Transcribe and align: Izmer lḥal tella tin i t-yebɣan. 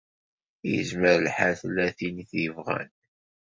Izmer 0.77 1.17
lḥal 1.25 1.53
tella 1.61 1.87
tin 1.97 2.21
i 2.23 2.25
t-yebɣan. 2.29 2.89